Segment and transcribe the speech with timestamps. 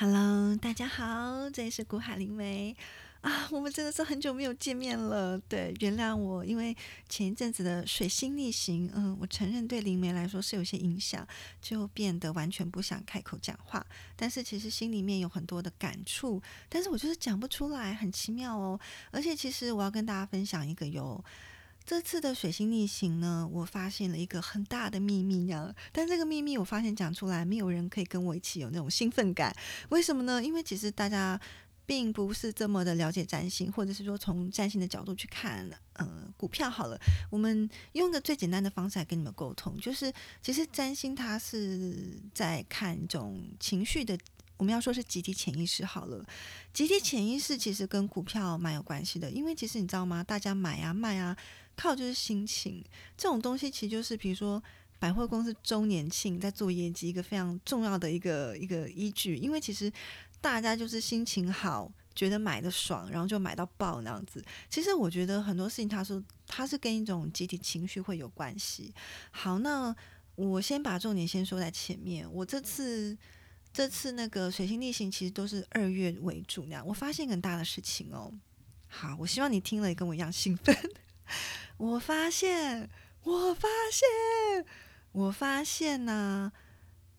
[0.00, 2.76] Hello，大家好，这里是古海灵梅
[3.20, 5.36] 啊，我们真的是很久没有见面了。
[5.48, 6.76] 对，原谅我，因为
[7.08, 11.26] 前一阵子的水星逆行，嗯，我承认对灵梅来说是有些影响，
[11.60, 13.84] 就变得完全不想开口讲话。
[14.14, 18.78] 但是其实心里面有很多的感触，但是我就是讲不出来，很奇妙哦。
[19.10, 21.24] 而且其实我要跟大家分享一个有。
[21.88, 25.74] 这次的水星逆行呢，我发现了一个很大的秘密呀。
[25.90, 29.56] 但这个秘密我发现讲出来，没有人可以跟我一起有那种兴奋感。
[29.88, 30.44] 为什么呢？
[30.44, 31.40] 因为其实大家
[31.86, 40.12] 并不是这么的了解占星，或者是说从占星的角度去看，呃，股票好了，我们用个最简单的方式来跟你们沟通，就是
[40.42, 44.18] 其实占星它是在看一种情绪的。
[44.58, 46.22] 我们要说是集体潜意识好了，
[46.72, 50.22] 集体潜意识其实跟股票蛮有关系的，因为其实你知道吗？
[50.22, 51.36] 大家买啊卖啊，
[51.76, 52.84] 靠就是心情
[53.16, 54.60] 这种东西，其实就是比如说
[54.98, 59.90] 百货公司周年庆在做业绩一个非常重要的一个一个依据，因为其实
[60.40, 64.44] 大家就是心情好，觉得买的爽，然后就买到爆那样子。
[64.68, 68.92] 其实我觉得很多事情，他说他是跟一种集体情绪会有关系。
[69.30, 69.94] 好，那
[70.34, 73.16] 我先把重点先说在前面，我这次。
[73.78, 78.28] 这次那个水星逆行其实都是二月为主那样，我发现很大的事情哦。
[78.88, 80.76] 好，我希望你听了也跟我一样兴奋。
[81.78, 82.90] 我发现，
[83.22, 84.66] 我发现，
[85.12, 86.50] 我发现呢，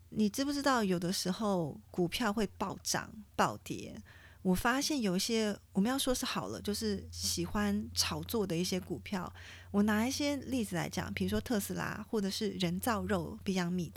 [0.09, 3.95] 你知不知道有的时候股票会暴涨暴跌？
[4.41, 9.31] 我发现有一些我们要说是好了，就是喜欢炒作的一些股票。
[9.71, 13.93] 我拿一些例子来讲，比如说特斯拉，或者是人造肉 Beyond Meat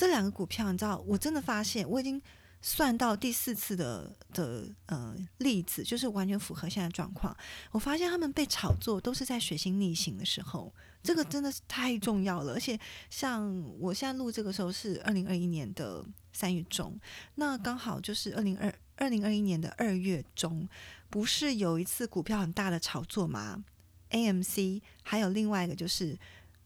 [0.00, 2.18] 这两个股票，你知道，我真的发现我已经
[2.62, 7.36] 算到第四次的的呃例子，就是完全符合现在状况。
[7.70, 12.54] 我发现他们被炒作都是在水星逆行的时候，这个真的是太重要了。
[12.54, 16.98] 而且像我现在录这个时候是二零二一年的三月中，
[17.34, 18.74] 那刚好就是二零二。
[18.96, 20.66] 二零二一年的二月中，
[21.10, 23.62] 不是有一次股票很大的炒作吗
[24.10, 26.18] ？AMC 还有另外一个就是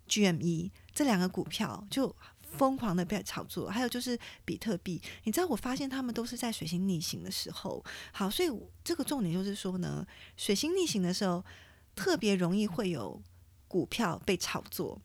[0.08, 2.14] GME 这两个股票就
[2.58, 5.00] 疯狂的被炒作，还有就是比特币。
[5.24, 7.84] 你知道，我发现他们都是在水星逆行的时候。
[8.12, 8.50] 好，所以
[8.82, 10.06] 这个重点就是说呢，
[10.36, 11.44] 水星逆行的时候
[11.94, 13.22] 特别容易会有
[13.68, 15.00] 股票被炒作。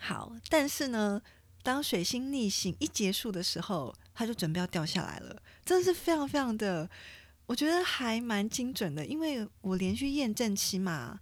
[0.00, 1.20] 好，但是呢。
[1.64, 6.86] 当水星逆行一结束的时候，它就准备要掉下来了，真的是非常非常的，
[7.46, 11.18] 我觉得还蛮精准的，因为我连续验证起码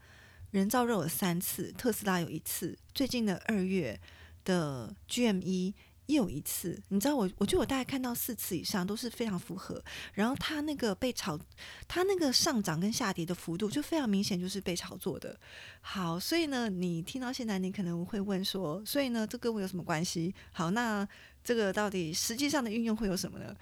[0.50, 4.00] 人造肉有三次，特斯拉有一次，最近的二月
[4.44, 5.75] 的 GME。
[6.06, 9.82] 又一次，你知道我，我觉得我大概看到四次以上都是非常符合。
[10.12, 11.38] 然后它那个被炒，
[11.86, 15.38] 它那个上涨跟下跌的幅度就非常明显，就是被炒作的。
[15.80, 20.34] 好，所以呢，你听到现在，你可能会问说，所以呢，这跟我有什么关系？
[20.50, 21.09] 好，那
[21.42, 23.56] 这个到底实际上的运用会有什么呢？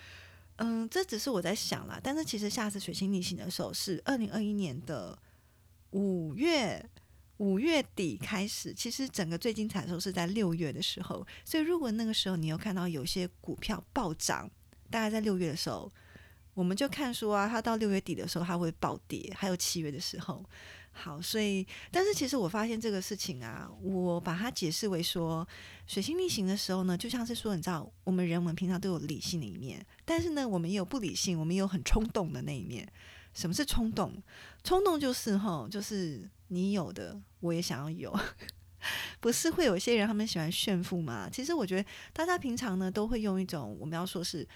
[0.57, 2.01] 嗯，这只是我在想啦。
[2.03, 5.17] 但是其实下次水星逆行的时候是二零二一年的
[5.91, 6.85] 五月。
[7.41, 11.27] 五月底开始，其实整个最精彩的时候是在六月的时候。
[11.43, 14.49] 所以，如果那个时候你有看到有些股票暴涨，
[14.91, 15.91] 大概在六月的时候，
[16.53, 19.33] 我们就看说啊，它到六月底的时候它会暴跌。
[19.35, 20.45] 还有七月的时候，
[20.93, 25.49] 好，所以，但是其实我发现这个事情啊，我把它解释为说，
[25.87, 32.87] 水星逆行的时候呢，就像是说，你知道，我们人们平常都有理性的一面，但是呢，我们也有不理性，我们也有很冲动的那一面。
[33.33, 34.23] 什么是冲动？
[34.63, 38.17] 冲动就是哈，就是你有的我也想要有，
[39.21, 41.29] 不是会有些人他们喜欢炫富吗？
[41.33, 44.47] 其实我觉得大家平常呢都会用一种我们要说是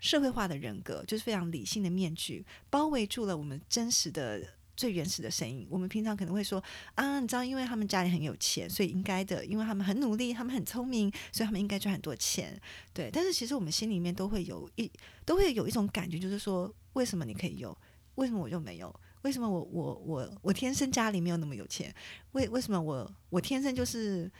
[0.00, 4.42] 社会化的人格，就是非常理性的面具，包围住了我们真实的
[4.76, 5.66] 最原始的声音。
[5.70, 6.62] 我们平常可能会说
[6.96, 12.60] 啊，你知道，因为他们家里很有钱，所以应该的；因为他们很努力，他们很聪明，所以他们应该赚很多钱。
[12.92, 14.90] 对，但是其实我们心里面都会有一
[15.24, 17.76] 都会有一种感觉，就是说，为什么你可以有？
[18.16, 18.94] 为什么我就没有？
[19.24, 21.92] 为什么我我我我天生家里没有那么有钱？
[22.32, 24.30] 为为什么我我天生就是，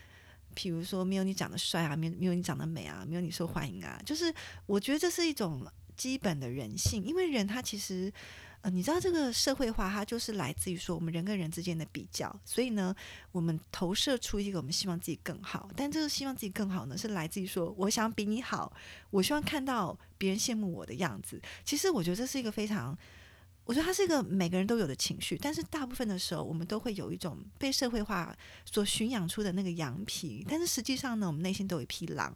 [0.54, 3.98] 比如说没有你长得帅啊，没没有你长得美啊，没有你受欢迎啊？
[4.04, 4.32] 就是
[4.66, 8.12] 我觉得这是一种基本的人性，因为人他其实
[8.60, 12.94] 呃，你知道这个社会化，它就是来自于说我们人跟人之间的比较，所以呢，
[13.32, 18.70] 我们投射出一个我们希望自己更好，但这个希望自己更好呢，是来自于说我想比你好，
[19.08, 21.40] 我希望看到别人羡慕我的样子。
[21.64, 22.94] 其实我觉得这是一个非常。
[23.64, 32.34] 我觉得它是一个每个人都有的情绪，但是大部分的时候，我们都会有一种被社会化所驯养出的那个羊皮，但是实际上呢，我们内心都有一匹狼。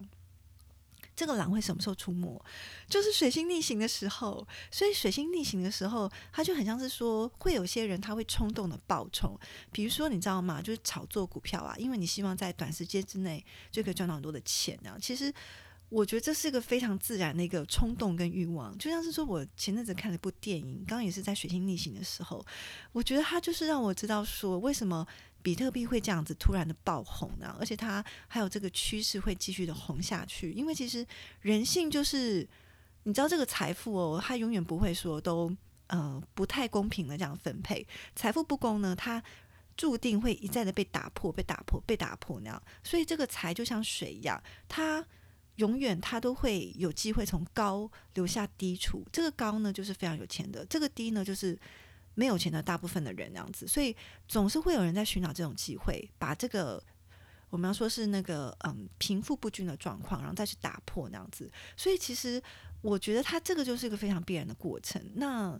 [1.15, 2.41] 这个狼会什么时候出没？
[2.87, 4.47] 就是水星逆行的时候。
[4.71, 9.37] 所以水星逆行的时候，它就很像是说，会有些人他会冲动的暴冲，
[9.71, 10.61] 比如说你知道吗？
[10.61, 14.79] 就是炒作股票啊，因为你希望在短时间之内就可以赚到很多的钱。
[14.87, 15.31] 啊其实。
[15.89, 22.45] 我觉得这是一个非常自然的一个冲动跟欲望，就像是说我前阵子看了一部电影，刚刚也是在水星逆行的时候，
[22.91, 25.05] 我觉得它就是让我知道说为什么
[25.41, 27.55] 比特币会这样子突然的爆红呢？
[27.59, 31.03] 而且它还有这个趋势会继续的红下去，因为其实
[31.41, 32.47] 人性就是
[33.03, 35.51] 你知道这个财富哦，它永远不会说都
[35.87, 37.83] 呃不太公平的这样分配，
[38.15, 39.23] 财富不公呢，它
[39.75, 45.03] 注定会一再的被打破、被打破、被打破那样，所以这个财就像水一样，它。
[45.59, 51.57] 永远他都会有机会从高留下低处，这个高呢就是非常有钱的，这个低呢就是
[52.15, 53.95] 没有钱的大部分的人那样子，所以
[54.27, 56.81] 总是会有人在寻找这种机会，把这个
[57.49, 61.51] 我们要说是那个嗯贫富不均的状况，然后再去打破那样子。
[61.75, 62.41] 所以其实
[62.81, 65.01] 我觉得它这个就是一个非常必然的过程。
[65.15, 65.59] 那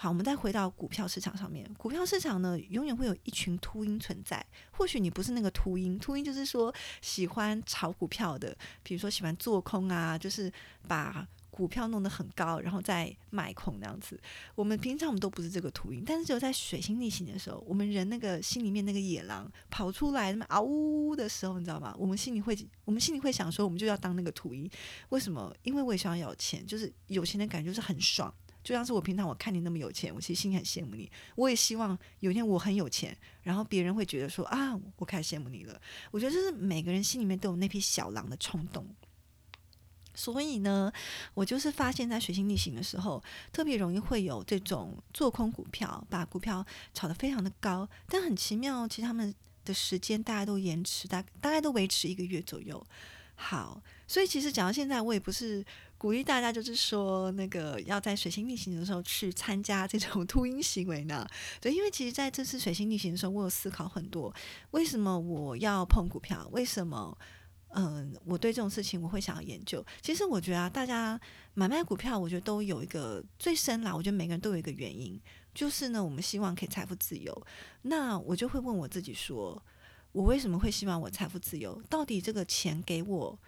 [0.00, 1.68] 好，我们再回到股票市场上面。
[1.74, 4.46] 股票市场呢，永远会有一群秃鹰存在。
[4.70, 6.72] 或许你不是那个秃鹰，秃鹰就是说
[7.02, 10.52] 喜欢炒股票的，比如说喜欢做空啊，就是
[10.86, 14.16] 把股票弄得很高，然后再卖空那样子。
[14.54, 21.92] 我们平常我们都不是这个秃鹰，但是只有在水星逆行的时候，我们人那个心里面那个野狼跑出来，那么嗷呜的时候，你知道吗？
[21.98, 24.70] 我们心里会，我们心里会想说，我们就要当那个秃鹰。
[25.08, 25.52] 为什么？
[25.64, 28.32] 因为我也想要有钱，就是有钱的感觉就是很爽。
[28.68, 31.10] 就像是我平常我看你那么有钱，我其实心里很羡慕你。
[31.36, 35.80] 我也希望有一天我很有钱，然后别人会觉得说啊，我开始羡慕你了。
[36.10, 38.86] 我觉得这是每个人心里面都有那匹小狼的冲动。
[40.14, 40.92] 所以呢，
[41.32, 46.62] 我就是发现，在水星逆行的时候，特别容易会有这种做空股票，把股票
[46.92, 47.88] 炒得非常的高。
[48.06, 49.34] 但很奇妙，其实他们
[49.64, 52.86] 的时间大家都延迟，大大概都维持一个月左右。
[53.34, 55.64] 好，所以其实讲到现在，我也不是。
[55.98, 61.26] 鼓励大家就是说，那个要在水星逆行的时候去参加这种 秃鹰行为呢？
[61.60, 64.32] 对，因为其实在这次水星逆行的时候，我有思考很多，
[64.70, 66.48] 为什么我要碰股票？
[66.52, 67.18] 为什么？
[67.74, 69.84] 嗯，我对这种事情我会想要研究。
[70.00, 71.20] 其实我觉得啊，大家
[71.52, 73.94] 买卖股票，我觉得都有一个最深啦。
[73.94, 75.20] 我觉得每个人都有一个原因，
[75.52, 77.46] 就是呢，我们希望可以财富自由。
[77.82, 79.62] 那我就会问我自己说，
[80.12, 81.82] 我为什么会希望我财富自由？
[81.90, 83.38] 到底这个钱给我？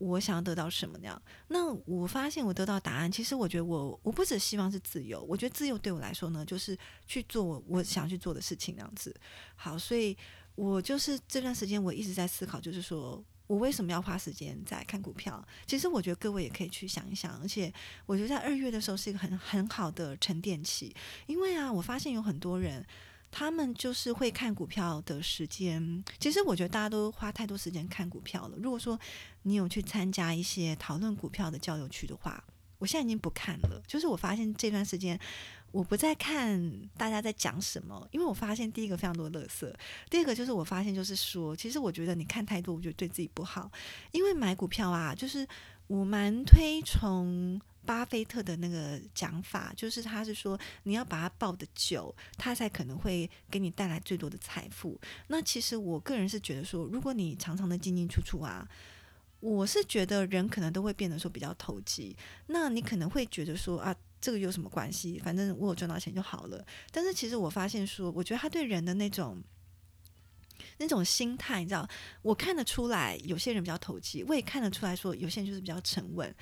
[0.00, 1.22] 我想要得到什么那样？
[1.48, 3.12] 那我发现我得到答案。
[3.12, 6.76] 其实我觉得我我不只希望是自由，我觉得自由对我来说呢，就是
[7.06, 9.14] 去做我想去做的事情那样子。
[9.54, 10.16] 好，所以
[10.54, 15.46] 我就是这段时间我一直在思考，就是说我为什么要花时间在看股票？
[15.66, 17.38] 其实我觉得各位也可以去想一想。
[17.42, 17.70] 而且
[18.06, 22.84] 我觉得在二月的时候是一个很很好的沉淀期，因为啊，我发现有很多人。
[23.30, 28.56] 他们就是会看股票的时间，其实我觉得大家都花太多时间看股票了。
[28.58, 28.98] 如果说
[29.42, 32.42] 你有去参加一些讨论股票的交流区的话，
[32.78, 33.82] 我现在已经不看了。
[33.86, 35.18] 就是我发现这段时间
[35.70, 39.72] 我不再看大家在讲什么，因为我发现第一个非常多的垃圾，
[40.10, 43.70] 第二个就是我发现就是说，其实我觉得你看太多，我觉得对自己不好。
[44.10, 45.46] 因为买股票啊，就是
[45.86, 47.60] 我蛮推崇。
[47.90, 54.96] 巴菲特的那个讲法，就是他是说，你要把它抱得久，它才可能会给你带来最多的财富。
[55.26, 58.64] 那其实我个人是觉得说，如果你常常的进进出出啊，
[59.40, 62.16] 我是觉得人可能都会变得说比较投机。
[62.46, 65.18] 那你可能会觉得说啊，这个有什么关系？
[65.18, 66.64] 反正我有赚到钱就好了。
[66.92, 69.42] 但是其实我发现说，我觉得他对人的那种
[70.78, 71.88] 那种心态，你知道，
[72.22, 76.32] 我看得出来，有些人比较投机，我也看得出来说，有些人就是比较沉稳。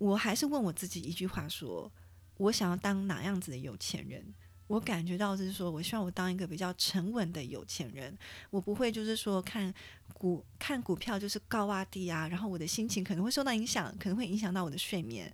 [0.00, 1.92] 我还是问我自己一句话：说
[2.38, 4.24] 我想要当哪样子的有钱人？
[4.66, 8.16] 我感觉到就是说，我希望我当一个比较沉稳的有钱人。
[8.48, 9.72] 我不会就是说看
[10.14, 15.30] 股看股票就是高啊低啊，然后我的心情可能会受到影响，可能会影响到我的睡眠。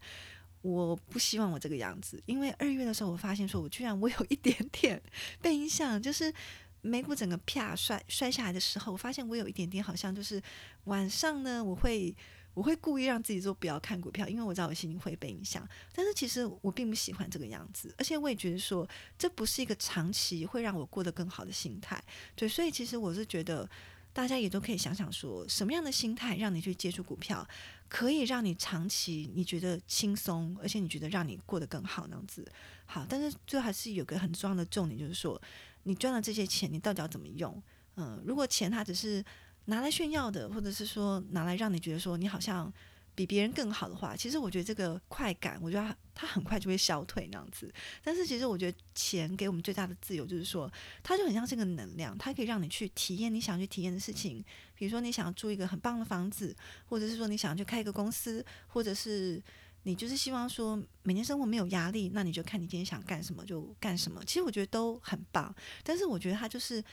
[0.62, 5.00] 我不希望我这个样子，因为二月的时候，我发现说我居然我有一点点
[5.40, 6.34] 被影响，就是
[6.80, 10.42] 美股整个啪摔摔下来的时候，我发现我有一点点好像就是
[10.84, 12.16] 晚上呢，我会。
[12.56, 15.68] 我会故意让自己说不要看股票，因为我知道我心情会被影响。
[15.92, 22.02] 但是其实我并不喜欢这个样子，而且我也觉得说这不是一个长期会让我过得更好的心态。
[22.34, 23.68] 对，所以其实我是觉得
[24.14, 27.46] 大家也都可以想想说，什么样的心态让你去接触股票，
[27.90, 32.50] 可以让你长期你觉得轻松，而且你觉得让你过得更好那样子。
[32.86, 35.38] 好，但是最后还是有个很重要的重点，就是说
[35.82, 37.62] 你赚了这些钱，你到底要怎么用？
[37.96, 39.24] 嗯，如果钱它只是
[39.66, 42.72] 拿来炫耀的，或者是说拿来让你觉得说你好像
[43.14, 47.72] 比别人更好的话，其实我觉得这个快感，我觉得它很快就会消退那样子。
[48.04, 50.70] 但是其实我觉得钱给我们最大的自由，就是说
[51.02, 54.44] 它就很像是个能量，它可以让你去体验你想去体验的事情。
[54.74, 56.54] 比如说你想要住一个很棒的房子，
[56.84, 59.42] 或者是说你想要去开一个公司，或者是
[59.84, 64.22] 你就是希望说每天生活没有压力，那你就看你今天想干什么就干什么。
[64.24, 66.84] 其实我觉得都很棒，但是我觉得它就是。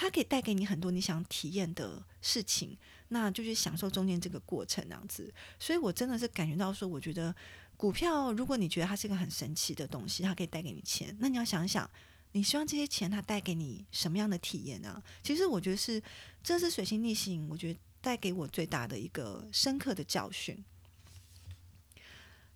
[0.00, 2.74] 它可以带给你很多你想体验的事情，
[3.08, 5.30] 那就去享受中间这个过程，这样子。
[5.58, 7.36] 所以我真的是感觉到说，我觉得
[7.76, 11.88] 股票，如果你觉得它是一个很神奇的东西，它可以带给你钱，那你要想想，
[12.32, 15.02] 你希望这些钱它带给你什么样的体验呢？
[15.22, 16.02] 其实我觉得是，
[16.42, 20.64] 这是水星逆行，我觉得带给我最大的一个深刻的教训。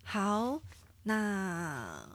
[0.03, 0.59] 好，
[1.03, 2.09] 那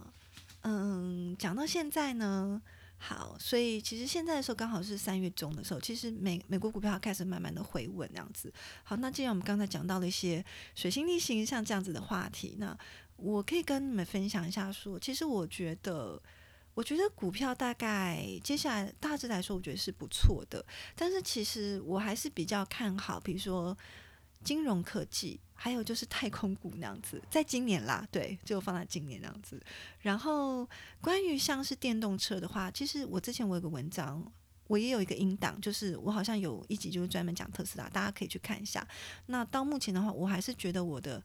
[0.62, 2.60] 嗯，讲到现在呢。
[3.02, 8.52] 好，所以其实现在的时候刚好是三月中的时候，其实美美国股票开始慢慢的回稳这样子。
[8.84, 12.76] 好，那既然我们刚才讲到了一些水星逆行像这样子的话题，那
[13.16, 16.22] 我可以跟你们分享一下，说其实我觉得，
[16.74, 20.62] 我觉得股票大概接下来大致来说，我觉得是不错的，
[20.94, 23.76] 但是其实我还是比较看好，比如说
[24.44, 25.40] 金融科技。
[25.62, 29.62] 还有就是太空股那样子，在今年啦，对，就放在今年那样子。
[30.00, 30.66] 然后
[31.02, 34.24] 关于像是电动车的话，其实我之前我有个文章，
[34.68, 38.88] 我也有一个音档，就是我好像有一集就是专门讲特斯拉，大家可以去看一下。
[39.26, 41.22] 那到目前的话，我还是觉得我的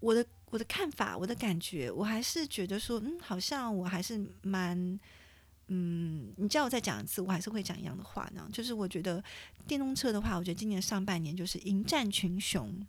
[0.00, 5.00] 我的我的看法，我的感觉，我还是觉得说，嗯，好像我还是蛮。
[5.72, 8.48] 嗯，你叫我再讲一次，我还是会讲一样的话呢。
[8.52, 9.22] 就是我觉得
[9.68, 12.84] 电动车的话，我觉得今年上半年就是迎战群雄。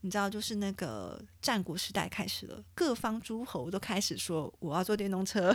[0.00, 5.54] 你知道，就是那个战国时代开始了，各方诸侯都开始说我要做电动车，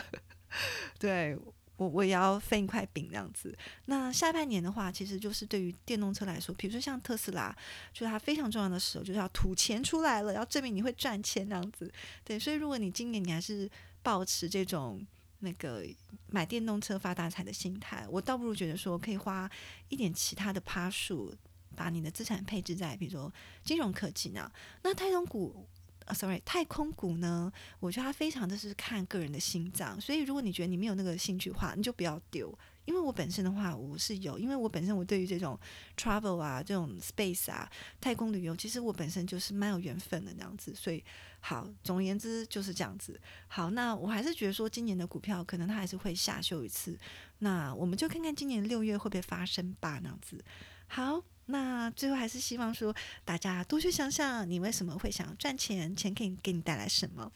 [0.98, 1.38] 对
[1.78, 3.56] 我我也要分一块饼这样子。
[3.86, 7.56] 那下半年的话，其实就是对于电动车来说，比如说像特斯拉，
[7.94, 11.92] 就是它非常重要的时候，就是要吐钱出来了，要证明你会赚钱这样子。
[12.24, 13.70] 对，所以如果你今年你还是
[14.02, 15.06] 保持这种
[15.40, 15.86] 那个
[16.28, 19.50] 买电动车发大财的心态，我倒不如觉得说可以花
[19.90, 21.36] 一点其他的趴数。
[21.76, 23.32] 把你的资产配置在，比如说
[23.64, 24.52] 金融科技呢？
[24.84, 25.66] 那太空股
[26.04, 27.50] 啊，sorry，太空股呢？
[27.80, 32.54] 我觉得它非常的是看个人的心脏，所以如果你觉得你没有那个兴趣的话，你就不要丢。
[32.90, 35.56] 因为我本身的话，我是有，因为我本身我对于这种
[35.96, 37.70] travel 啊，这种 space 啊，
[38.02, 40.74] 太空旅游，其实我本身就是蛮有缘分的那样子。
[40.74, 41.04] 所以
[41.40, 43.22] 好，总而言之就是这样子。
[43.48, 46.98] 好，那我还是觉得说，今年的股票可能它还是会下修一次。
[47.38, 50.44] 那我们就看看今年六月会不会发生吧，那样子。
[50.88, 51.22] 好。
[51.52, 55.96] 那最后还是希望说，大家多去想想，你为什么会想赚钱？
[55.96, 57.32] 钱可以给你带来什么？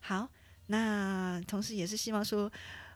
[0.00, 0.28] 好，
[0.66, 2.52] 那同时也是希望说，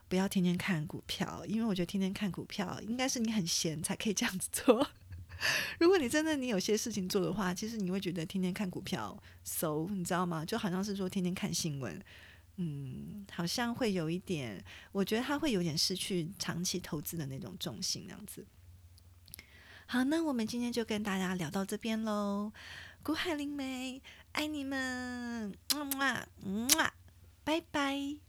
[0.09, 4.85] 不要天天看股票，因为我觉得天天看股票，应该是你很闲才可以这样子做。
[5.79, 10.43] 如果你真的你有些事情做的话，其实你会觉得天天看股票，so 你知道吗？
[10.43, 11.97] 就好像是说天天看新闻，
[12.57, 14.61] 嗯，好像会有一点，
[14.91, 18.45] 我觉得他会有点失去长期投资的那种重心，那样子。
[19.85, 22.51] 好，那我们今天就跟大家聊到这边喽。
[23.01, 24.01] 古海灵梅，
[24.33, 26.91] 爱你们，么 么，么，
[27.45, 28.28] 拜拜。